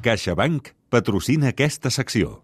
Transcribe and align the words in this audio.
CaixaBank 0.00 0.70
patrocina 0.90 1.50
aquesta 1.52 1.90
secció. 1.92 2.40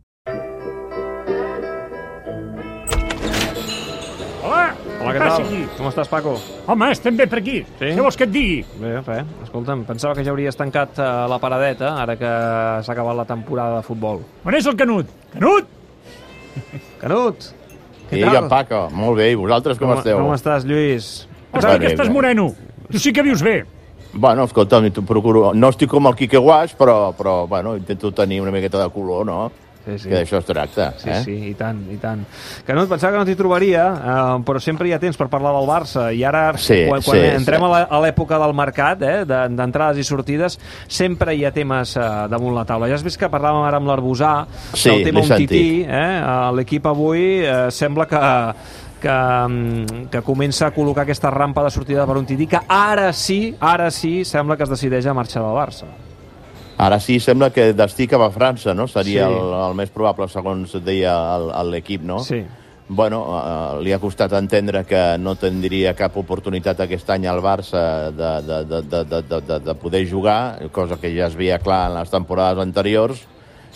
Hola, 4.46 4.74
Hola, 5.00 5.12
què 5.12 5.20
tal? 5.20 5.42
aquí? 5.42 5.60
Com 5.78 5.88
estàs, 5.90 6.10
Paco? 6.10 6.34
Home, 6.70 6.90
estem 6.94 7.16
bé 7.18 7.26
per 7.30 7.40
aquí. 7.40 7.56
Sí? 7.80 7.92
Què 7.96 8.04
vols 8.04 8.18
que 8.18 8.26
et 8.28 8.34
digui? 8.34 8.58
Bé, 8.82 8.92
res. 9.06 9.30
Escolta'm, 9.46 9.84
pensava 9.88 10.14
que 10.18 10.24
ja 10.26 10.34
hauries 10.34 10.58
tancat 10.58 11.00
eh, 11.00 11.06
la 11.32 11.38
paradeta 11.42 11.94
ara 12.02 12.18
que 12.20 12.32
s'ha 12.86 12.94
acabat 12.94 13.16
la 13.18 13.26
temporada 13.28 13.80
de 13.80 13.86
futbol. 13.86 14.20
On 14.44 14.54
és 14.58 14.68
el 14.68 14.76
Canut? 14.78 15.10
Canut? 15.34 15.72
Canut! 17.00 17.48
Què 18.10 18.20
tal? 18.22 18.46
Paco, 18.52 18.84
molt 18.94 19.18
bé, 19.18 19.32
i 19.32 19.38
vosaltres 19.38 19.80
com, 19.80 19.96
esteu? 19.96 20.20
Com 20.22 20.36
estàs, 20.36 20.68
Lluís? 20.68 21.26
Ostres, 21.50 21.72
bé, 21.72 21.80
que 21.82 21.94
estàs 21.96 22.12
moreno. 22.12 22.52
Tu 22.92 23.00
sí 23.02 23.12
que 23.16 23.24
vius 23.26 23.42
bé. 23.42 23.64
Bueno, 24.18 24.44
escolta'm, 24.44 24.90
tu 24.92 25.04
procuro... 25.04 25.52
No 25.54 25.68
estic 25.72 25.90
com 25.90 26.06
el 26.08 26.14
Quique 26.16 26.38
Guaix, 26.38 26.74
però, 26.76 27.12
però 27.16 27.46
bueno, 27.46 27.76
intento 27.76 28.12
tenir 28.12 28.40
una 28.42 28.50
miqueta 28.50 28.82
de 28.82 28.90
color, 28.90 29.24
no? 29.26 29.38
Sí, 29.86 30.00
sí. 30.02 30.08
Que 30.10 30.16
d'això 30.16 30.40
es 30.40 30.46
tracta, 30.48 30.86
Sí, 30.98 31.08
eh? 31.14 31.18
sí, 31.22 31.34
i 31.46 31.52
tant, 31.54 31.84
i 31.94 31.96
tant. 32.02 32.24
Canut, 32.66 32.88
pensava 32.90 33.12
que 33.12 33.20
no 33.20 33.26
t'hi 33.28 33.36
trobaria, 33.38 33.84
eh, 33.94 34.40
però 34.42 34.58
sempre 34.58 34.88
hi 34.88 34.94
ha 34.96 34.98
temps 34.98 35.14
per 35.20 35.28
parlar 35.30 35.52
del 35.54 35.68
Barça, 35.68 36.08
i 36.10 36.24
ara, 36.26 36.40
Sí, 36.58 36.80
quan, 36.88 37.04
quan 37.06 37.20
sí, 37.20 37.28
entrem 37.36 37.62
sí. 37.62 37.84
a 37.94 38.00
l'època 38.02 38.40
del 38.42 38.54
mercat, 38.58 39.04
eh, 39.06 39.20
de- 39.30 39.44
d'entrades 39.54 40.00
i 40.02 40.06
sortides, 40.08 40.58
sempre 40.88 41.36
hi 41.38 41.44
ha 41.46 41.52
temes 41.54 41.94
eh, 42.00 42.08
damunt 42.32 42.56
la 42.58 42.64
taula. 42.66 42.88
Ja 42.90 42.98
has 42.98 43.04
vist 43.06 43.20
que 43.22 43.30
parlàvem 43.30 43.62
ara 43.68 43.78
amb 43.78 43.86
l'Arbusà 43.92 44.32
Sí, 44.72 44.90
del 44.90 45.04
tema 45.06 45.22
sentit. 45.22 45.86
eh? 45.86 45.86
Eh, 45.86 46.50
l'equip 46.58 46.90
avui 46.90 47.44
eh, 47.46 47.68
sembla 47.70 48.08
que 48.10 48.24
que, 49.06 49.14
mm, 49.48 50.08
que 50.10 50.22
comença 50.26 50.66
a 50.66 50.74
col·locar 50.74 51.04
aquesta 51.06 51.30
rampa 51.30 51.62
de 51.64 51.70
sortida 51.70 52.06
per 52.08 52.18
un 52.18 52.26
tití 52.26 52.48
que 52.50 52.58
ara 52.68 53.12
sí, 53.14 53.54
ara 53.60 53.90
sí, 53.94 54.24
sembla 54.26 54.56
que 54.58 54.66
es 54.66 54.72
decideix 54.74 55.06
a 55.06 55.14
marxar 55.14 55.44
del 55.46 55.54
Barça. 55.54 55.86
Ara 56.76 56.98
sí, 57.00 57.20
sembla 57.24 57.48
que 57.54 57.70
destí 57.72 58.04
cap 58.10 58.20
a 58.20 58.30
França, 58.34 58.74
no? 58.76 58.84
Seria 58.90 59.28
Sí. 59.28 59.32
el, 59.32 59.52
el 59.70 59.74
més 59.78 59.88
probable, 59.94 60.26
segons 60.28 60.74
deia 60.84 61.14
l'equip, 61.64 62.02
no? 62.04 62.18
Sí. 62.20 62.42
Bueno, 62.88 63.22
eh, 63.34 63.82
li 63.82 63.92
ha 63.92 63.98
costat 63.98 64.32
entendre 64.38 64.84
que 64.86 65.16
no 65.18 65.32
tindria 65.34 65.94
cap 65.98 66.14
oportunitat 66.20 66.80
aquest 66.84 67.08
any 67.10 67.24
al 67.26 67.40
Barça 67.42 68.12
de, 68.14 68.28
de, 68.46 68.58
de, 68.64 68.82
de, 68.82 69.04
de, 69.04 69.22
de, 69.22 69.40
de, 69.48 69.58
de 69.70 69.74
poder 69.74 70.04
jugar, 70.10 70.68
cosa 70.70 70.98
que 71.00 71.10
ja 71.16 71.26
es 71.26 71.34
veia 71.34 71.58
clar 71.58 71.88
en 71.90 71.96
les 71.98 72.10
temporades 72.12 72.62
anteriors, 72.62 73.24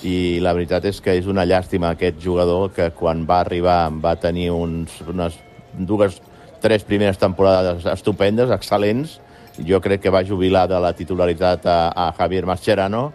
i 0.07 0.41
la 0.41 0.55
veritat 0.57 0.87
és 0.89 1.01
que 1.05 1.15
és 1.19 1.27
una 1.29 1.45
llàstima 1.45 1.93
aquest 1.93 2.21
jugador 2.23 2.71
que 2.73 2.91
quan 2.97 3.27
va 3.29 3.41
arribar 3.45 3.91
va 3.93 4.17
tenir 4.17 4.51
uns, 4.55 4.95
unes 5.09 5.37
dues, 5.77 6.21
tres 6.61 6.85
primeres 6.85 7.21
temporades 7.21 7.87
estupendes, 7.87 8.53
excel·lents. 8.55 9.19
Jo 9.67 9.81
crec 9.85 10.01
que 10.01 10.13
va 10.13 10.25
jubilar 10.25 10.67
de 10.71 10.79
la 10.81 10.95
titularitat 10.97 11.67
a, 11.69 11.81
a 11.93 12.13
Javier 12.17 12.47
Mascherano, 12.49 13.11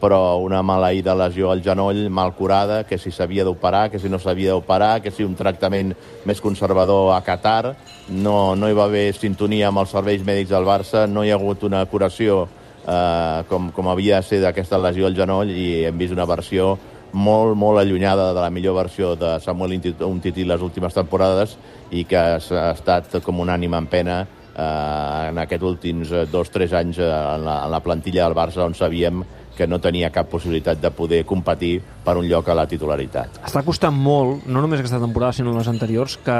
però 0.00 0.36
una 0.44 0.60
maleïda 0.60 1.14
lesió 1.16 1.48
al 1.50 1.62
genoll 1.64 2.10
mal 2.12 2.34
curada, 2.36 2.82
que 2.84 2.98
si 2.98 3.10
s'havia 3.10 3.46
d'operar, 3.48 3.88
que 3.90 3.98
si 3.98 4.10
no 4.12 4.20
s'havia 4.20 4.52
d'operar, 4.52 5.00
que 5.00 5.10
si 5.10 5.24
un 5.24 5.34
tractament 5.34 5.94
més 6.28 6.42
conservador 6.44 7.14
a 7.16 7.22
Qatar, 7.24 7.72
no, 8.12 8.54
no 8.54 8.68
hi 8.68 8.76
va 8.76 8.90
haver 8.90 9.08
sintonia 9.16 9.70
amb 9.70 9.80
els 9.80 9.96
serveis 9.96 10.24
mèdics 10.26 10.52
del 10.52 10.68
Barça, 10.68 11.06
no 11.08 11.24
hi 11.24 11.32
ha 11.32 11.40
hagut 11.40 11.64
una 11.64 11.84
curació 11.88 12.44
eh, 12.86 13.44
com, 13.48 13.70
com 13.74 13.90
havia 13.90 14.20
de 14.20 14.28
ser 14.28 14.40
d'aquesta 14.44 14.78
lesió 14.78 15.08
al 15.08 15.18
genoll 15.18 15.50
i 15.50 15.86
hem 15.88 15.98
vist 15.98 16.14
una 16.14 16.28
versió 16.28 16.76
molt, 17.12 17.56
molt 17.56 17.80
allunyada 17.80 18.32
de 18.34 18.40
la 18.40 18.50
millor 18.50 18.76
versió 18.76 19.14
de 19.16 19.36
Samuel 19.40 19.78
Umtiti 20.04 20.44
les 20.44 20.62
últimes 20.62 20.94
temporades 20.94 21.56
i 21.90 22.04
que 22.04 22.18
ha 22.18 22.70
estat 22.72 23.18
com 23.24 23.40
un 23.40 23.50
ànima 23.50 23.78
en 23.78 23.88
pena 23.90 24.20
eh, 24.22 25.30
en 25.30 25.38
aquests 25.38 25.66
últims 25.66 26.12
eh, 26.12 26.26
dos 26.30 26.50
o 26.50 26.52
tres 26.58 26.74
anys 26.76 27.00
eh, 27.00 27.08
en, 27.08 27.44
la, 27.46 27.62
en 27.64 27.72
la 27.72 27.82
plantilla 27.82 28.26
del 28.26 28.36
Barça 28.36 28.64
on 28.66 28.74
sabíem 28.74 29.24
que 29.56 29.66
no 29.66 29.80
tenia 29.80 30.12
cap 30.12 30.28
possibilitat 30.28 30.82
de 30.82 30.90
poder 30.92 31.22
competir 31.24 31.78
per 32.04 32.18
un 32.20 32.26
lloc 32.28 32.50
a 32.52 32.56
la 32.58 32.66
titularitat. 32.68 33.40
Està 33.46 33.62
costant 33.64 33.94
molt, 33.96 34.44
no 34.44 34.60
només 34.60 34.82
aquesta 34.82 35.00
temporada, 35.00 35.32
sinó 35.38 35.54
les 35.56 35.70
anteriors, 35.72 36.18
que 36.20 36.36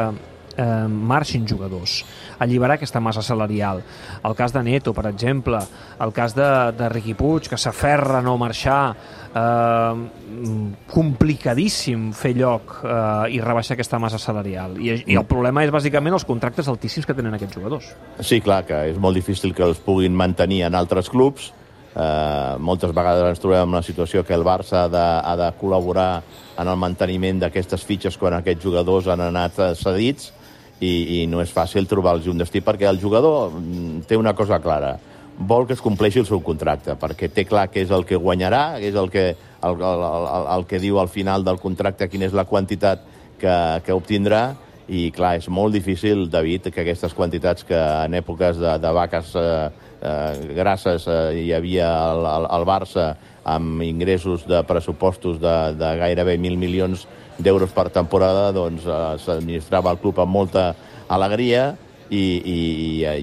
eh, 0.57 0.89
marxin 0.89 1.47
jugadors, 1.49 2.05
alliberar 2.39 2.77
aquesta 2.77 3.01
massa 3.01 3.23
salarial. 3.23 3.83
El 4.25 4.35
cas 4.35 4.53
de 4.53 4.63
Neto, 4.63 4.95
per 4.95 5.07
exemple, 5.11 5.61
el 6.01 6.13
cas 6.13 6.35
de, 6.35 6.49
de 6.77 6.89
Riqui 6.89 7.15
Puig, 7.15 7.49
que 7.51 7.59
s'aferra 7.61 8.21
a 8.21 8.25
no 8.25 8.37
marxar, 8.41 8.95
eh, 9.37 10.77
complicadíssim 10.93 12.11
fer 12.17 12.35
lloc 12.39 12.79
eh, 12.83 13.37
i 13.37 13.43
rebaixar 13.43 13.77
aquesta 13.77 14.01
massa 14.03 14.21
salarial. 14.23 14.79
I, 14.81 15.03
I 15.05 15.19
el 15.19 15.29
problema 15.29 15.65
és 15.65 15.75
bàsicament 15.75 16.17
els 16.17 16.27
contractes 16.29 16.69
altíssims 16.73 17.07
que 17.07 17.17
tenen 17.17 17.37
aquests 17.37 17.59
jugadors. 17.59 17.93
Sí, 18.21 18.41
clar, 18.41 18.65
que 18.69 18.87
és 18.91 18.99
molt 19.01 19.19
difícil 19.19 19.55
que 19.55 19.65
els 19.67 19.81
puguin 19.83 20.17
mantenir 20.17 20.65
en 20.67 20.79
altres 20.79 21.11
clubs. 21.13 21.53
Eh, 21.97 22.57
moltes 22.61 22.93
vegades 22.93 23.25
ens 23.31 23.41
trobem 23.41 23.71
en 23.71 23.79
la 23.79 23.85
situació 23.85 24.21
que 24.25 24.35
el 24.37 24.45
Barça 24.45 24.83
ha 24.85 24.89
de, 24.93 25.01
ha 25.01 25.37
de 25.41 25.47
col·laborar 25.57 26.11
en 26.61 26.69
el 26.69 26.77
manteniment 26.77 27.41
d'aquestes 27.41 27.85
fitxes 27.89 28.19
quan 28.21 28.37
aquests 28.37 28.65
jugadors 28.65 29.09
han 29.09 29.23
anat 29.25 29.57
cedits 29.81 30.35
i, 30.81 31.23
i 31.23 31.27
no 31.31 31.41
és 31.43 31.53
fàcil 31.53 31.89
trobar-los 31.89 32.29
un 32.29 32.43
destí 32.43 32.61
perquè 32.65 32.89
el 32.91 33.01
jugador 33.01 33.53
mm, 33.55 34.07
té 34.09 34.17
una 34.17 34.35
cosa 34.37 34.61
clara. 34.61 34.97
Vol 35.37 35.67
que 35.69 35.75
es 35.77 35.83
compleixi 35.85 36.23
el 36.23 36.29
seu 36.29 36.41
contracte 36.45 36.97
perquè 37.01 37.29
té 37.33 37.45
clar 37.49 37.67
que 37.69 37.83
és 37.85 37.91
el 37.93 38.07
que 38.09 38.17
guanyarà 38.17 38.79
que 38.81 38.89
és 38.89 38.97
el 38.97 39.11
que, 39.13 39.27
el, 39.37 39.75
el, 39.75 40.05
el, 40.05 40.47
el 40.57 40.69
que 40.69 40.81
diu 40.81 41.01
al 41.01 41.13
final 41.13 41.45
del 41.45 41.61
contracte 41.61 42.09
quina 42.09 42.29
és 42.29 42.37
la 42.37 42.47
quantitat 42.49 43.05
que, 43.41 43.57
que 43.85 43.97
obtindrà 43.97 44.55
i 44.87 45.11
clar, 45.11 45.35
és 45.41 45.49
molt 45.51 45.75
difícil, 45.75 46.29
David, 46.31 46.71
que 46.71 46.85
aquestes 46.85 47.15
quantitats 47.15 47.67
que 47.67 47.77
en 47.77 48.15
èpoques 48.15 48.61
de, 48.63 48.77
de 48.79 48.93
vaques 48.95 49.33
eh, 49.35 49.69
eh, 50.07 50.55
grasses 50.57 51.07
eh, 51.11 51.19
hi 51.43 51.53
havia 51.57 51.91
al, 51.91 52.27
al, 52.31 52.49
al 52.57 52.67
Barça 52.69 53.11
amb 53.47 53.83
ingressos 53.87 54.47
de 54.47 54.63
pressupostos 54.67 55.41
de, 55.43 55.57
de 55.79 55.91
gairebé 56.01 56.37
mil 56.39 56.57
milions 56.59 57.07
d'euros 57.39 57.73
per 57.75 57.91
temporada, 57.95 58.49
doncs 58.55 58.87
eh, 58.87 59.03
s'administrava 59.23 59.93
el 59.93 60.01
club 60.03 60.23
amb 60.23 60.33
molta 60.39 60.71
alegria 61.13 61.75
i, 62.11 62.25
i, 62.39 62.59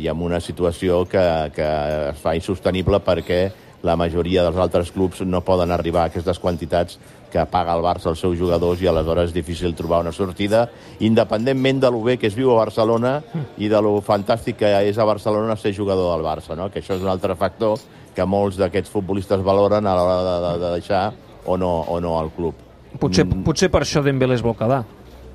i 0.03 0.07
amb 0.11 0.23
una 0.27 0.39
situació 0.43 1.03
que, 1.09 1.23
que 1.55 1.69
es 2.11 2.23
fa 2.23 2.35
insostenible 2.35 2.99
perquè 3.03 3.45
la 3.83 3.97
majoria 3.99 4.45
dels 4.45 4.57
altres 4.57 4.91
clubs 4.95 5.21
no 5.27 5.43
poden 5.43 5.71
arribar 5.75 6.05
a 6.05 6.11
aquestes 6.11 6.39
quantitats 6.39 6.97
que 7.33 7.43
paga 7.51 7.73
el 7.75 7.83
Barça 7.83 8.11
als 8.11 8.21
seus 8.23 8.37
jugadors 8.39 8.81
i 8.81 8.87
aleshores 8.87 9.31
és 9.31 9.35
difícil 9.35 9.73
trobar 9.75 10.03
una 10.05 10.13
sortida, 10.15 10.67
independentment 11.03 11.81
de 11.81 11.89
lo 11.91 11.99
bé 12.05 12.15
que 12.17 12.29
es 12.29 12.37
viu 12.37 12.53
a 12.53 12.61
Barcelona 12.61 13.17
i 13.57 13.67
de 13.67 13.81
lo 13.81 13.97
fantàstic 14.05 14.61
que 14.61 14.69
és 14.87 14.97
a 14.97 15.07
Barcelona 15.09 15.57
ser 15.59 15.73
jugador 15.75 16.13
del 16.13 16.23
Barça, 16.25 16.55
no? 16.55 16.69
que 16.71 16.79
això 16.79 16.95
és 16.95 17.03
un 17.03 17.11
altre 17.11 17.35
factor 17.35 17.81
que 18.15 18.25
molts 18.29 18.59
d'aquests 18.61 18.93
futbolistes 18.93 19.43
valoren 19.43 19.87
a 19.89 19.95
l'hora 19.97 20.19
de, 20.23 20.35
de, 20.45 20.53
de 20.63 20.71
deixar 20.77 21.03
o 21.45 21.57
no, 21.57 21.73
o 21.89 21.99
no 21.99 22.15
al 22.19 22.31
club. 22.31 22.55
Potser, 23.01 23.25
mm. 23.25 23.43
potser 23.43 23.71
per 23.73 23.81
això 23.83 24.03
Dembélé 24.05 24.37
es 24.37 24.45
vol 24.45 24.55
quedar. 24.55 24.83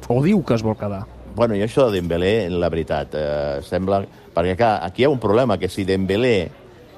O 0.09 0.23
diu 0.25 0.41
que 0.47 0.55
es 0.55 0.65
vol 0.65 0.79
quedar. 0.79 1.03
Bueno, 1.35 1.59
i 1.59 1.61
això 1.67 1.89
de 1.89 1.99
Dembélé, 1.99 2.49
la 2.49 2.71
veritat, 2.73 3.13
eh, 3.19 3.59
sembla... 3.67 4.01
Perquè, 4.39 4.55
clar, 4.57 4.79
aquí 4.87 5.03
hi 5.03 5.09
ha 5.09 5.11
un 5.11 5.19
problema, 5.19 5.59
que 5.59 5.69
si 5.69 5.85
Dembélé 5.85 6.37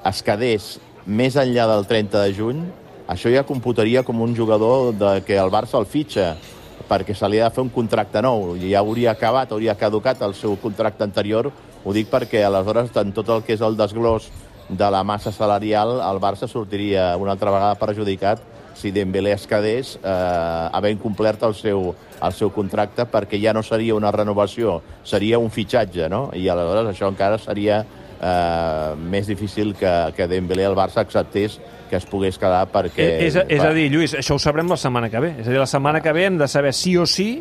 es 0.05 0.22
quedés 0.22 0.75
més 1.06 1.37
enllà 1.41 1.66
del 1.71 1.87
30 1.88 2.25
de 2.25 2.34
juny, 2.37 2.62
això 3.11 3.33
ja 3.33 3.47
computaria 3.47 4.05
com 4.06 4.21
un 4.22 4.37
jugador 4.37 4.93
de 4.94 5.21
que 5.27 5.38
el 5.41 5.50
Barça 5.50 5.78
el 5.81 5.87
fitxa 5.87 6.34
perquè 6.91 7.15
se 7.15 7.28
li 7.28 7.38
ha 7.38 7.49
de 7.49 7.55
fer 7.55 7.62
un 7.62 7.72
contracte 7.72 8.22
nou 8.22 8.56
i 8.56 8.72
ja 8.72 8.81
hauria 8.83 9.12
acabat, 9.12 9.53
hauria 9.53 9.77
caducat 9.78 10.22
el 10.27 10.34
seu 10.34 10.56
contracte 10.59 11.05
anterior. 11.06 11.50
Ho 11.84 11.93
dic 11.94 12.10
perquè 12.10 12.43
aleshores 12.44 12.91
en 12.99 13.12
tot 13.16 13.28
el 13.31 13.44
que 13.47 13.55
és 13.55 13.62
el 13.62 13.77
desglòs 13.78 14.31
de 14.69 14.89
la 14.91 15.03
massa 15.03 15.33
salarial 15.33 15.99
el 15.99 16.21
Barça 16.22 16.49
sortiria 16.49 17.16
una 17.19 17.33
altra 17.34 17.50
vegada 17.50 17.78
perjudicat 17.78 18.43
si 18.81 18.93
Dembélé 18.94 19.33
es 19.34 19.47
quedés 19.47 19.97
eh, 19.99 20.69
havent 20.72 21.00
complert 21.03 21.43
el 21.44 21.55
seu, 21.59 21.91
el 22.22 22.37
seu 22.37 22.53
contracte 22.55 23.05
perquè 23.10 23.41
ja 23.43 23.53
no 23.53 23.62
seria 23.66 23.97
una 23.97 24.12
renovació, 24.15 24.78
seria 25.05 25.39
un 25.39 25.50
fitxatge, 25.50 26.09
no? 26.09 26.28
I 26.33 26.49
aleshores 26.49 26.94
això 26.94 27.10
encara 27.10 27.39
seria 27.43 27.83
eh, 28.20 28.94
més 29.00 29.28
difícil 29.31 29.75
que, 29.78 29.92
que 30.16 30.28
Dembélé 30.31 30.66
al 30.69 30.76
Barça 30.78 31.03
acceptés 31.03 31.58
que 31.91 31.98
es 31.98 32.06
pogués 32.06 32.38
quedar 32.38 32.66
perquè... 32.70 33.06
Eh, 33.16 33.31
és, 33.31 33.38
és 33.48 33.64
a 33.64 33.72
dir, 33.75 33.88
Lluís, 33.91 34.15
això 34.21 34.36
ho 34.36 34.42
sabrem 34.42 34.68
la 34.71 34.78
setmana 34.78 35.10
que 35.10 35.22
ve. 35.22 35.34
És 35.41 35.48
a 35.48 35.50
dir, 35.50 35.59
la 35.59 35.71
setmana 35.71 36.03
que 36.04 36.12
ve 36.15 36.28
hem 36.28 36.39
de 36.39 36.48
saber 36.48 36.72
sí 36.77 36.95
o 36.97 37.06
sí 37.09 37.33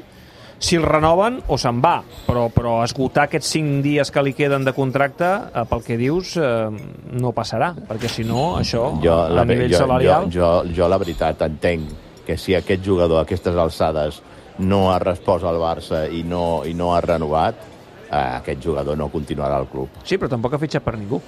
si 0.59 0.75
el 0.75 0.83
renoven 0.83 1.39
o 1.48 1.56
se'n 1.57 1.80
va, 1.80 2.01
però, 2.27 2.50
però 2.51 2.81
esgotar 2.83 3.30
aquests 3.30 3.54
5 3.56 3.80
dies 3.86 4.12
que 4.12 4.24
li 4.25 4.33
queden 4.36 4.65
de 4.68 4.74
contracte, 4.75 5.30
eh, 5.48 5.63
pel 5.69 5.86
que 5.86 5.95
dius, 5.98 6.36
eh, 6.36 6.68
no 7.15 7.31
passarà, 7.36 7.71
perquè 7.88 8.12
si 8.12 8.27
no, 8.27 8.57
això, 8.59 8.89
jo, 9.04 9.15
a 9.15 9.45
nivell 9.48 9.71
jo, 9.71 9.80
salarial... 9.86 10.27
Jo, 10.27 10.51
jo, 10.68 10.75
jo, 10.75 10.89
la 10.92 11.00
veritat, 11.00 11.45
entenc 11.48 11.95
que 12.27 12.36
si 12.38 12.54
aquest 12.54 12.83
jugador 12.86 13.21
a 13.21 13.25
aquestes 13.25 13.56
alçades 13.56 14.19
no 14.59 14.89
ha 14.92 15.00
respost 15.00 15.48
al 15.48 15.57
Barça 15.62 16.04
i 16.12 16.25
no, 16.27 16.65
i 16.68 16.75
no 16.75 16.92
ha 16.94 17.00
renovat, 17.01 17.63
aquest 18.09 18.63
jugador 18.63 18.97
no 18.97 19.09
continuarà 19.13 19.59
al 19.59 19.69
club. 19.69 20.01
Sí, 20.03 20.17
però 20.17 20.29
tampoc 20.31 20.56
ha 20.56 20.61
fitxat 20.61 20.85
per 20.85 20.95
ningú. 20.97 21.21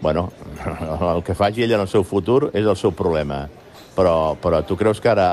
Bueno, 0.00 0.28
el 1.14 1.22
que 1.26 1.34
faci 1.34 1.64
ell 1.64 1.74
en 1.74 1.86
el 1.86 1.90
seu 1.90 2.04
futur 2.06 2.50
és 2.52 2.64
el 2.64 2.76
seu 2.76 2.92
problema. 2.94 3.46
Però, 3.96 4.36
però 4.38 4.62
tu 4.62 4.76
creus 4.78 5.00
que 5.02 5.10
ara 5.10 5.28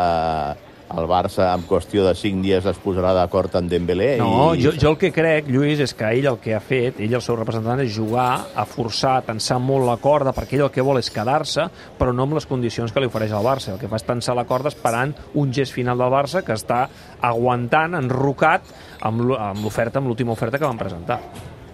el 0.85 1.07
Barça 1.09 1.47
en 1.55 1.63
qüestió 1.65 2.03
de 2.05 2.11
5 2.13 2.43
dies 2.45 2.65
es 2.69 2.77
posarà 2.77 3.09
d'acord 3.17 3.55
amb 3.57 3.71
Dembélé. 3.71 4.19
No, 4.21 4.53
i... 4.53 4.61
jo, 4.61 4.71
jo 4.79 4.91
el 4.91 4.97
que 5.01 5.09
crec, 5.11 5.47
Lluís, 5.49 5.79
és 5.81 5.95
que 5.97 6.05
ell 6.13 6.27
el 6.29 6.37
que 6.43 6.53
ha 6.53 6.59
fet, 6.61 6.99
ell 7.01 7.15
el 7.17 7.23
seu 7.25 7.35
representant, 7.39 7.81
és 7.81 7.89
jugar 7.95 8.27
a 8.55 8.65
forçar, 8.69 9.15
a 9.17 9.23
tensar 9.25 9.57
molt 9.59 9.87
la 9.89 9.97
corda, 9.97 10.31
perquè 10.35 10.59
ell 10.59 10.67
el 10.67 10.71
que 10.75 10.85
vol 10.85 10.99
és 11.01 11.09
quedar-se, 11.11 11.65
però 11.97 12.13
no 12.13 12.27
amb 12.27 12.37
les 12.37 12.45
condicions 12.45 12.93
que 12.93 13.01
li 13.01 13.09
ofereix 13.09 13.33
el 13.33 13.43
Barça. 13.43 13.73
El 13.73 13.79
que 13.81 13.89
fa 13.89 13.97
és 13.97 14.05
tensar 14.05 14.35
la 14.37 14.45
corda 14.45 14.69
esperant 14.69 15.15
un 15.33 15.51
gest 15.51 15.73
final 15.73 15.97
del 15.97 16.13
Barça 16.13 16.43
que 16.45 16.53
està 16.53 16.83
aguantant, 17.21 17.95
enrocat, 17.97 18.69
amb 19.01 19.21
l'o- 19.25 19.39
amb 19.41 19.63
l'oferta, 19.65 19.99
amb 19.99 20.07
l'última 20.11 20.31
oferta 20.37 20.59
que 20.61 20.65
van 20.69 20.77
presentar. 20.77 21.19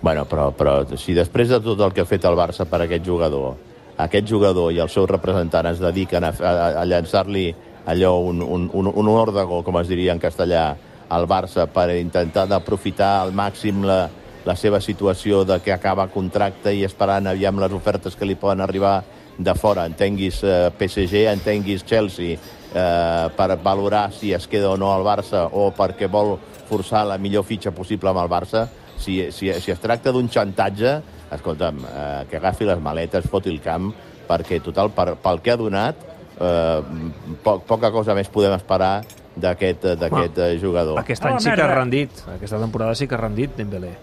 Bueno, 0.01 0.23
però, 0.25 0.49
però 0.57 0.79
si 0.97 1.13
després 1.13 1.49
de 1.51 1.59
tot 1.61 1.79
el 1.85 1.91
que 1.93 2.01
ha 2.01 2.07
fet 2.09 2.23
el 2.25 2.39
Barça 2.39 2.65
per 2.65 2.79
aquest 2.87 3.05
jugador, 3.05 3.57
aquest 4.01 4.25
jugador 4.31 4.71
i 4.73 4.79
el 4.81 4.89
seu 4.89 5.05
representant 5.05 5.67
es 5.69 5.79
dediquen 5.83 6.23
a, 6.25 6.31
a, 6.39 6.53
a 6.81 6.85
llançar-li 6.89 7.51
allò, 7.85 8.19
un, 8.19 8.41
un, 8.41 8.69
un, 8.73 8.87
un 8.87 9.11
òrdego, 9.11 9.61
com 9.63 9.77
es 9.81 9.89
diria 9.89 10.13
en 10.13 10.21
castellà, 10.21 10.65
al 11.11 11.27
Barça 11.27 11.65
per 11.67 11.89
intentar 11.97 12.45
d'aprofitar 12.47 13.17
al 13.19 13.33
màxim 13.35 13.83
la, 13.83 14.05
la 14.45 14.55
seva 14.55 14.79
situació 14.81 15.43
de 15.43 15.59
que 15.59 15.73
acaba 15.73 16.07
contracte 16.07 16.71
i 16.73 16.85
esperant 16.87 17.27
aviam 17.27 17.59
les 17.59 17.73
ofertes 17.75 18.15
que 18.15 18.27
li 18.27 18.37
poden 18.39 18.63
arribar 18.63 19.01
de 19.37 19.53
fora, 19.55 19.85
entenguis 19.89 20.41
eh, 20.43 20.69
PSG, 20.77 21.25
entenguis 21.31 21.83
Chelsea, 21.87 22.37
eh, 22.37 23.27
per 23.35 23.57
valorar 23.63 24.11
si 24.13 24.31
es 24.33 24.47
queda 24.47 24.71
o 24.71 24.77
no 24.77 24.91
al 24.93 25.03
Barça 25.03 25.47
o 25.51 25.71
perquè 25.75 26.07
vol 26.11 26.37
forçar 26.69 27.03
la 27.07 27.17
millor 27.19 27.43
fitxa 27.43 27.73
possible 27.75 28.11
amb 28.11 28.21
el 28.23 28.31
Barça, 28.31 28.67
si, 29.01 29.17
si, 29.33 29.49
si 29.59 29.73
es 29.73 29.81
tracta 29.81 30.13
d'un 30.13 30.29
xantatge, 30.31 30.99
escolta'm, 31.33 31.83
eh, 31.83 32.23
que 32.29 32.39
agafi 32.39 32.69
les 32.69 32.79
maletes, 32.79 33.27
foti 33.27 33.51
el 33.51 33.59
camp, 33.63 33.91
perquè, 34.29 34.61
total, 34.63 34.93
per, 34.95 35.15
pel 35.19 35.41
que 35.43 35.51
ha 35.51 35.59
donat, 35.59 36.07
eh, 36.41 37.37
po, 37.43 37.59
poca 37.67 37.91
cosa 37.93 38.15
més 38.17 38.29
podem 38.33 38.53
esperar 38.57 39.01
d'aquest 39.35 39.85
d'aquest 40.01 40.41
eh, 40.43 40.57
jugador. 40.59 40.99
Aquest 40.99 41.23
Oh, 41.23 41.29
any 41.31 41.39
sí 41.39 41.53
que 41.53 41.63
ha 41.63 41.69
rendit, 41.75 42.25
aquesta 42.35 42.59
temporada 42.59 42.95
sí 42.95 43.07
que 43.07 43.15
ha 43.15 43.21
rendit 43.21 43.55
Dembélé. 43.57 43.93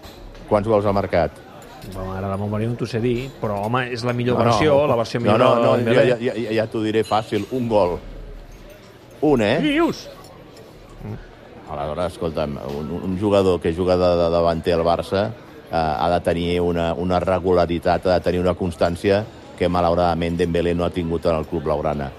Quants 0.49 0.67
gols 0.67 0.85
ha 0.89 0.93
marcat? 0.95 1.31
Bueno, 1.93 2.11
ara 2.17 2.27
la 2.27 2.37
memòria 2.37 2.67
no 2.67 2.75
t'ho 2.75 2.85
sé 2.89 2.99
dir, 2.99 3.29
però 3.41 3.61
home, 3.65 3.85
és 3.93 4.03
la 4.03 4.13
millor 4.13 4.37
versió, 4.37 4.85
la 4.89 4.97
versió 4.99 5.19
no, 5.19 5.25
millor 5.27 5.39
no, 5.39 5.49
no, 5.55 5.59
de 5.61 5.67
jo, 5.67 5.75
Dembélé. 5.77 6.07
ja, 6.09 6.33
ja, 6.35 6.55
ja 6.57 6.65
t'ho 6.67 6.81
diré 6.83 7.03
fàcil, 7.07 7.45
un 7.55 7.69
gol. 7.71 7.99
Un, 9.21 9.41
eh? 9.43 9.59
dius? 9.63 10.07
Aleshores, 11.69 12.13
escolta'm, 12.15 12.57
un, 12.75 12.89
un 13.05 13.19
jugador 13.19 13.59
que 13.61 13.73
juga 13.73 13.95
de, 13.97 14.09
de 14.17 14.29
davanter 14.33 14.73
al 14.73 14.81
Barça 14.83 15.27
eh, 15.29 15.75
ha 15.75 16.09
de 16.09 16.19
tenir 16.25 16.59
una, 16.61 16.93
una 16.95 17.19
regularitat, 17.19 18.07
ha 18.07 18.17
de 18.17 18.25
tenir 18.25 18.41
una 18.41 18.55
constància 18.57 19.23
que 19.59 19.67
malauradament 19.69 20.37
Dembélé 20.39 20.71
no 20.75 20.85
ha 20.87 20.89
tingut 20.95 21.25
en 21.27 21.35
el 21.35 21.45
club 21.49 21.65
blaugrana. 21.67 22.09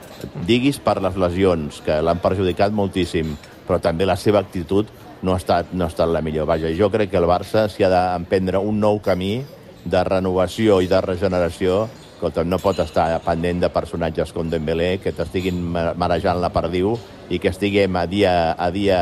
Diguis 0.46 0.78
per 0.84 0.98
les 1.00 1.16
lesions, 1.16 1.80
que 1.84 1.96
l'han 2.04 2.20
perjudicat 2.20 2.72
moltíssim, 2.76 3.32
però 3.66 3.80
també 3.80 4.04
la 4.06 4.16
seva 4.20 4.42
actitud 4.44 4.86
no 5.22 5.32
ha 5.32 5.40
estat, 5.40 5.72
no 5.72 5.84
ha 5.86 5.88
estat 5.88 6.08
la 6.12 6.20
millor. 6.24 6.46
Vaja, 6.48 6.68
jo 6.76 6.90
crec 6.92 7.10
que 7.10 7.18
el 7.20 7.26
Barça 7.28 7.66
s'hi 7.72 7.84
ha 7.84 7.90
d'emprendre 7.92 8.60
un 8.60 8.78
nou 8.80 9.00
camí 9.00 9.40
de 9.84 10.04
renovació 10.04 10.82
i 10.84 10.86
de 10.92 11.00
regeneració 11.00 11.86
Escolta'm, 12.20 12.50
no 12.52 12.58
pot 12.60 12.76
estar 12.84 13.06
pendent 13.24 13.62
de 13.62 13.70
personatges 13.72 14.28
com 14.36 14.50
Dembélé 14.52 14.98
que 15.00 15.08
t'estiguin 15.16 15.56
ma- 15.72 15.94
marejant 15.96 16.36
la 16.36 16.50
perdiu 16.52 16.90
i 17.32 17.38
que 17.40 17.48
estiguem 17.48 17.96
a 17.96 18.02
dia, 18.04 18.32
a 18.60 18.66
dia 18.74 18.98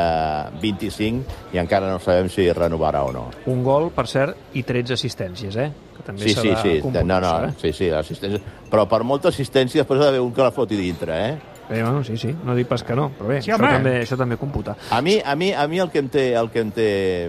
25 0.62 1.50
i 1.52 1.58
encara 1.58 1.91
no 1.91 1.99
sabem 1.99 2.29
si 2.31 2.46
renovarà 2.55 3.02
o 3.02 3.11
no. 3.11 3.25
Un 3.50 3.64
gol, 3.67 3.88
per 3.91 4.06
cert, 4.06 4.37
i 4.55 4.62
13 4.62 4.94
assistències, 4.94 5.56
eh? 5.58 5.73
Que 5.98 6.06
també 6.06 6.24
Sí, 6.24 6.34
s'ha 6.34 6.42
sí, 6.46 6.54
sí, 6.62 6.72
no, 7.04 7.18
no, 7.20 7.32
eh? 7.44 7.52
sí, 7.60 7.72
sí, 7.76 7.90
l'assistència. 7.92 8.40
Però 8.70 8.86
per 8.88 9.02
molta 9.04 9.28
assistència 9.32 9.82
després 9.84 10.00
ha 10.00 10.08
d'haver 10.08 10.20
un 10.24 10.32
que 10.32 10.42
la 10.46 10.52
foti 10.54 10.78
dintre, 10.78 11.18
eh? 11.28 11.38
Bé, 11.68 11.82
bueno, 11.82 12.00
sí, 12.06 12.16
sí, 12.16 12.30
no 12.46 12.54
dic 12.56 12.66
pas 12.70 12.80
que 12.82 12.94
no, 12.96 13.10
però 13.18 13.28
bé, 13.28 13.42
Sí, 13.42 13.50
això, 13.50 13.58
home. 13.60 13.72
també, 13.76 13.96
això 14.00 14.16
també 14.16 14.38
computa. 14.40 14.76
A 14.90 15.02
mi, 15.04 15.18
a 15.20 15.34
mi, 15.36 15.50
a 15.52 15.66
mi 15.68 15.78
el 15.82 15.90
que 15.92 15.98
em 16.00 16.08
té, 16.08 16.30
el 16.38 16.48
que 16.54 16.62
em 16.64 16.70
té 16.72 16.86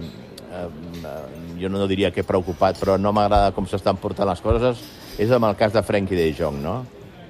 eh, 0.62 1.18
jo 1.60 1.68
no 1.68 1.84
diria 1.90 2.08
que 2.10 2.24
preocupat, 2.24 2.78
però 2.80 2.96
no 2.96 3.12
m'agrada 3.12 3.52
com 3.52 3.66
s'estan 3.68 3.98
portant 4.00 4.30
les 4.30 4.40
coses, 4.40 4.80
és 5.20 5.30
amb 5.36 5.44
el 5.50 5.58
cas 5.60 5.74
de 5.76 5.82
Frenkie 5.84 6.16
de 6.16 6.30
Jong, 6.38 6.62
no? 6.64 6.78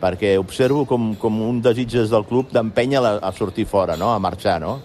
Perquè 0.01 0.37
observo 0.39 0.85
com, 0.87 1.11
com 1.19 1.41
un 1.43 1.59
desig 1.61 1.91
des 1.93 2.13
del 2.15 2.23
club 2.25 2.53
d'empènyer 2.55 3.03
a, 3.03 3.17
a 3.27 3.33
sortir 3.33 3.67
fora, 3.67 3.97
no? 3.99 4.13
A 4.15 4.21
marxar, 4.23 4.61
no? 4.63 4.79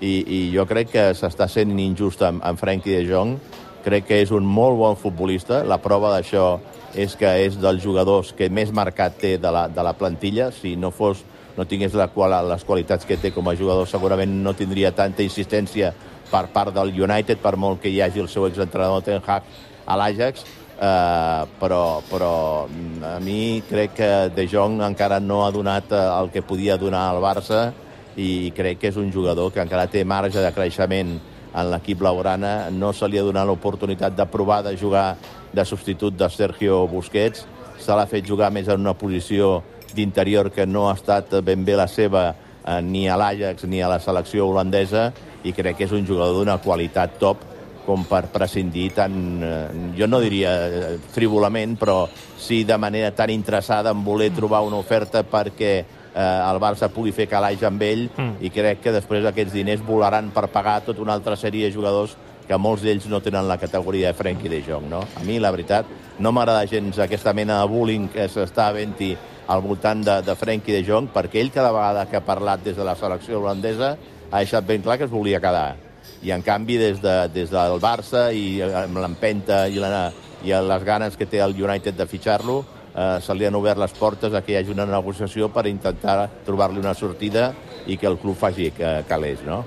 I, 0.00 0.16
i 0.26 0.40
jo 0.54 0.66
crec 0.66 0.90
que 0.92 1.06
s'està 1.14 1.46
sent 1.48 1.78
injust 1.78 2.20
amb, 2.26 2.42
amb 2.44 2.58
Frenkie 2.58 2.98
de 2.98 3.06
Jong. 3.08 3.36
Crec 3.84 4.08
que 4.08 4.20
és 4.22 4.32
un 4.34 4.46
molt 4.46 4.78
bon 4.78 4.98
futbolista. 4.98 5.62
La 5.64 5.78
prova 5.82 6.12
d'això 6.16 6.58
és 6.98 7.14
que 7.16 7.30
és 7.44 7.58
dels 7.60 7.82
jugadors 7.82 8.32
que 8.36 8.48
més 8.50 8.72
marcat 8.74 9.18
té 9.20 9.36
de 9.38 9.52
la, 9.54 9.66
de 9.68 9.84
la 9.84 9.94
plantilla. 9.98 10.50
Si 10.52 10.76
no 10.76 10.90
fos 10.90 11.24
no 11.58 11.66
tingués 11.66 11.94
la, 11.98 12.06
qual, 12.14 12.36
les 12.46 12.62
qualitats 12.64 13.06
que 13.06 13.18
té 13.18 13.32
com 13.34 13.48
a 13.50 13.56
jugador, 13.58 13.88
segurament 13.90 14.30
no 14.44 14.54
tindria 14.54 14.92
tanta 14.94 15.24
insistència 15.24 15.90
per 16.30 16.46
part 16.54 16.70
del 16.76 16.92
United, 16.94 17.40
per 17.42 17.56
molt 17.58 17.82
que 17.82 17.90
hi 17.90 17.98
hagi 18.04 18.22
el 18.22 18.30
seu 18.30 18.46
exentrenador 18.46 19.02
Ten 19.02 19.18
Hag 19.26 19.48
a 19.88 19.96
l'Ajax, 19.98 20.44
eh, 20.78 21.42
però, 21.58 21.82
però 22.06 22.32
mm, 22.68 23.02
a 23.02 23.18
mi 23.24 23.62
crec 23.68 23.96
que 23.96 24.10
De 24.36 24.46
Jong 24.46 24.82
encara 24.86 25.18
no 25.18 25.44
ha 25.44 25.50
donat 25.50 25.90
eh, 25.90 26.04
el 26.20 26.30
que 26.30 26.44
podia 26.46 26.78
donar 26.78 27.08
al 27.08 27.22
Barça 27.24 27.72
i 28.18 28.52
crec 28.54 28.82
que 28.82 28.92
és 28.92 29.00
un 29.00 29.10
jugador 29.14 29.50
que 29.54 29.62
encara 29.62 29.88
té 29.90 30.04
marge 30.04 30.38
de 30.42 30.52
creixement 30.54 31.16
en 31.58 31.70
l'equip 31.72 32.00
blaugrana. 32.02 32.70
No 32.70 32.92
se 32.92 33.08
li 33.08 33.18
ha 33.18 33.26
donat 33.26 33.46
l'oportunitat 33.48 34.16
de 34.16 34.26
provar 34.30 34.62
de 34.66 34.76
jugar 34.78 35.16
de 35.52 35.64
substitut 35.64 36.16
de 36.16 36.28
Sergio 36.30 36.86
Busquets. 36.88 37.46
Se 37.78 37.94
l'ha 37.94 38.06
fet 38.10 38.26
jugar 38.26 38.50
més 38.54 38.68
en 38.68 38.80
una 38.80 38.96
posició 38.98 39.62
d'interior 39.94 40.50
que 40.52 40.66
no 40.66 40.88
ha 40.88 40.96
estat 40.96 41.38
ben 41.44 41.64
bé 41.64 41.76
la 41.78 41.88
seva 41.88 42.30
eh, 42.30 42.80
ni 42.82 43.08
a 43.08 43.16
l'Ajax 43.16 43.64
ni 43.64 43.82
a 43.82 43.88
la 43.88 44.00
selecció 44.00 44.48
holandesa 44.48 45.12
i 45.44 45.54
crec 45.56 45.78
que 45.78 45.86
és 45.86 45.94
un 45.94 46.06
jugador 46.06 46.40
d'una 46.40 46.58
qualitat 46.62 47.16
top 47.20 47.46
com 47.88 48.02
per 48.04 48.26
prescindir 48.28 48.90
tan, 48.92 49.14
eh, 49.40 49.68
jo 49.96 50.06
no 50.10 50.20
diria 50.20 50.50
eh, 50.66 50.96
frívolament, 51.14 51.78
però 51.80 52.02
sí 52.36 52.60
de 52.68 52.76
manera 52.76 53.14
tan 53.16 53.32
interessada 53.32 53.94
en 53.94 54.02
voler 54.04 54.28
trobar 54.36 54.60
una 54.66 54.76
oferta 54.76 55.22
perquè 55.24 55.72
eh, 56.18 56.50
el 56.50 56.58
Barça 56.62 56.90
pugui 56.90 57.14
fer 57.14 57.28
calaix 57.30 57.62
amb 57.66 57.82
ell 57.86 58.08
mm. 58.10 58.40
i 58.42 58.50
crec 58.50 58.82
que 58.82 58.94
després 58.94 59.26
aquests 59.28 59.54
diners 59.54 59.84
volaran 59.86 60.32
per 60.34 60.48
pagar 60.50 60.80
tota 60.86 61.04
una 61.04 61.14
altra 61.14 61.38
sèrie 61.38 61.68
de 61.68 61.74
jugadors 61.74 62.16
que 62.48 62.56
molts 62.56 62.82
d'ells 62.82 63.06
no 63.12 63.20
tenen 63.20 63.46
la 63.46 63.58
categoria 63.60 64.08
de 64.08 64.16
Frenkie 64.16 64.48
de 64.48 64.62
Jong, 64.64 64.86
no? 64.88 65.02
A 65.20 65.24
mi, 65.26 65.36
la 65.38 65.52
veritat, 65.52 65.88
no 66.18 66.32
m'agrada 66.32 66.64
gens 66.66 66.96
aquesta 67.04 67.34
mena 67.36 67.60
de 67.60 67.68
bullying 67.68 68.06
que 68.14 68.24
s'està 68.32 68.70
havent-hi 68.72 69.10
al 69.52 69.60
voltant 69.64 70.00
de, 70.04 70.14
de 70.24 70.36
Frenkie 70.36 70.78
de 70.78 70.86
Jong, 70.86 71.10
perquè 71.12 71.42
ell 71.42 71.52
cada 71.52 71.74
vegada 71.76 72.06
que 72.08 72.16
ha 72.16 72.24
parlat 72.24 72.64
des 72.64 72.76
de 72.76 72.86
la 72.88 72.96
selecció 72.96 73.42
holandesa 73.42 73.92
ha 74.30 74.40
deixat 74.40 74.64
ben 74.64 74.82
clar 74.84 74.96
que 74.96 75.06
es 75.08 75.12
volia 75.12 75.42
quedar. 75.44 75.76
I, 76.22 76.32
en 76.34 76.42
canvi, 76.42 76.78
des, 76.80 77.02
de, 77.04 77.14
des 77.32 77.52
del 77.52 77.76
Barça 77.84 78.30
i 78.34 78.58
amb 78.64 78.96
l'empenta 78.98 79.66
i, 79.68 79.78
la, 79.78 80.08
i 80.42 80.56
les 80.72 80.88
ganes 80.88 81.20
que 81.20 81.28
té 81.28 81.44
el 81.44 81.54
United 81.56 82.00
de 82.00 82.08
fitxar-lo, 82.08 82.62
eh, 82.98 83.18
se 83.22 83.34
li 83.34 83.46
han 83.46 83.54
obert 83.58 83.78
les 83.78 83.94
portes 83.94 84.34
a 84.34 84.42
que 84.42 84.54
hi 84.54 84.60
hagi 84.60 84.74
una 84.74 84.86
negociació 84.88 85.52
per 85.54 85.68
intentar 85.70 86.20
trobar-li 86.46 86.82
una 86.82 86.94
sortida 86.98 87.52
i 87.86 87.96
que 87.96 88.10
el 88.10 88.18
club 88.18 88.36
faci 88.36 88.72
que 88.74 88.98
calés, 89.08 89.44
no? 89.46 89.62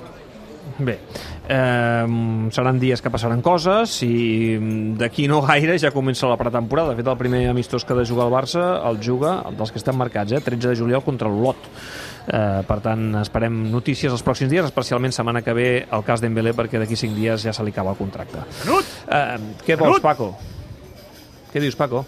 Bé, 0.77 0.99
eh, 1.49 2.05
seran 2.53 2.79
dies 2.79 3.01
que 3.01 3.11
passaran 3.13 3.41
coses 3.43 3.97
i 4.05 4.57
d'aquí 4.97 5.27
no 5.29 5.41
gaire 5.45 5.77
ja 5.81 5.91
comença 5.93 6.29
la 6.29 6.37
pretemporada. 6.39 6.93
De 6.93 7.01
fet, 7.01 7.09
el 7.09 7.19
primer 7.19 7.41
amistós 7.49 7.85
que 7.85 7.93
ha 7.93 7.99
de 7.99 8.05
jugar 8.07 8.27
el 8.29 8.33
Barça 8.33 8.63
el 8.89 9.01
juga, 9.03 9.39
el 9.49 9.57
dels 9.57 9.73
que 9.73 9.81
estan 9.81 9.97
marcats, 9.97 10.31
eh, 10.31 10.41
13 10.41 10.69
de 10.69 10.77
juliol 10.77 11.03
contra 11.03 11.29
l'Olot. 11.29 11.69
Eh, 12.21 12.61
per 12.67 12.79
tant, 12.85 13.15
esperem 13.23 13.55
notícies 13.71 14.13
els 14.13 14.23
pròxims 14.23 14.51
dies, 14.51 14.65
especialment 14.69 15.11
setmana 15.11 15.41
que 15.41 15.53
ve 15.57 15.69
el 15.89 16.03
cas 16.05 16.21
d'Embelé, 16.21 16.53
perquè 16.53 16.79
d'aquí 16.79 16.95
5 16.95 17.17
dies 17.17 17.43
ja 17.43 17.53
se 17.53 17.65
li 17.65 17.73
acaba 17.73 17.95
el 17.95 17.97
contracte. 17.97 18.45
Canut! 18.61 18.85
Eh, 19.09 19.37
què 19.65 19.75
vols, 19.75 19.97
Canut! 19.97 20.01
Paco? 20.05 20.35
Què 21.51 21.59
dius, 21.59 21.75
Paco? 21.75 22.05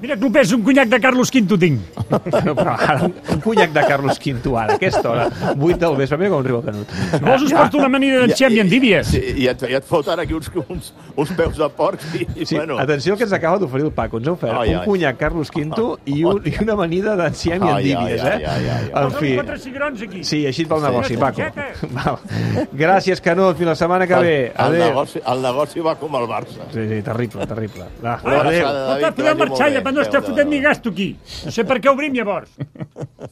Mira, 0.00 0.16
Clopés, 0.16 0.52
un 0.56 0.62
conyac 0.64 0.88
de 0.88 0.98
Carlos 1.00 1.28
V 1.34 1.58
tinc. 1.60 1.80
Però 2.08 2.72
ara, 2.72 3.02
un, 3.04 3.40
conyac 3.44 3.72
de 3.74 3.82
Carlos 3.84 4.18
Quinto 4.18 4.54
ara, 4.56 4.72
a 4.72 4.76
aquesta 4.78 5.10
hora, 5.10 5.26
8 5.52 5.76
del 5.82 5.96
vespre, 5.98 6.16
mira 6.18 6.30
com 6.32 6.42
riu 6.46 6.56
el 6.60 6.64
Canut. 6.64 6.94
Vols 7.20 7.42
us 7.44 7.52
porto 7.52 7.76
una 7.82 7.90
amanida 7.90 8.22
d'enciam 8.22 8.54
i 8.56 8.60
endívies? 8.62 9.10
Sí, 9.12 9.20
i 9.42 9.48
et, 9.52 9.60
i 9.68 9.76
et 9.76 9.84
foten 9.84 10.22
aquí 10.22 10.32
uns, 10.32 10.48
uns, 10.68 10.88
uns 11.20 11.32
peus 11.36 11.58
de 11.60 11.68
porc 11.76 12.00
i, 12.16 12.24
i 12.40 12.46
Sí, 12.48 12.56
bueno... 12.56 12.78
atenció 12.80 13.12
al 13.12 13.18
que 13.20 13.26
ens 13.28 13.34
acaba 13.36 13.58
d'oferir 13.60 13.86
el 13.90 13.92
Paco. 13.92 14.16
Ens 14.22 14.28
ha 14.30 14.34
ofert 14.38 14.56
Ai, 14.62 14.72
un 14.72 14.80
ai. 14.80 14.86
conyac 14.88 15.18
Carlos 15.20 15.52
V 15.52 15.90
i, 16.06 16.24
un, 16.24 16.40
i 16.48 16.54
una 16.64 16.78
amanida 16.78 17.16
d'enciam 17.20 17.60
i 17.66 17.68
Ai, 17.68 17.92
endívies, 17.92 18.24
ai, 18.24 18.40
eh? 18.42 18.46
ai, 18.46 18.68
ai, 18.70 18.88
ai. 18.94 19.04
En 19.04 19.12
fi, 19.18 19.34
quatre 19.36 19.58
cigrons 19.66 20.06
aquí. 20.08 20.24
sí, 20.24 20.40
així 20.48 20.64
et 20.64 20.72
va 20.72 20.80
el 20.80 20.86
negoci, 20.88 21.12
Sí, 21.12 21.20
Paco. 21.20 21.42
Val. 21.98 22.18
Gràcies, 22.72 23.20
Canut. 23.20 23.56
Fins 23.60 23.72
la 23.74 23.76
setmana 23.76 24.06
que 24.08 24.16
ve. 24.24 24.34
el, 24.38 24.50
el, 24.54 24.64
Adéu. 24.64 24.86
negoci, 24.88 25.20
el 25.26 25.42
negoci 25.44 25.80
va 25.84 25.96
com 26.00 26.16
el 26.16 26.26
Barça. 26.30 26.64
Sí, 26.72 26.88
sí, 26.88 27.02
terrible, 27.04 27.46
terrible. 27.50 27.90
Va, 28.00 28.16
Una 28.24 28.40
adéu. 28.46 28.66
molt 29.30 29.38
marxar, 29.44 29.70
però 29.84 29.94
no 29.96 30.04
adéu, 30.04 30.22
fotent 30.28 30.50
ni 30.52 30.60
gasto 30.64 30.92
aquí. 30.94 31.10
No 31.44 31.54
sé 31.54 31.64
per 31.68 31.78
què 31.82 31.92
obrim 31.92 32.16
llavors. 32.16 32.52